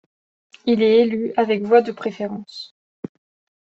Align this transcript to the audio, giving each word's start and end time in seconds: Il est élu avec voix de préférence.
Il 0.65 0.81
est 0.81 1.01
élu 1.01 1.31
avec 1.37 1.61
voix 1.61 1.83
de 1.83 1.91
préférence. 1.91 2.75